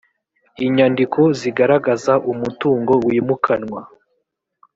[0.65, 3.79] inyandiko zigaragaza umutungo wimukanwa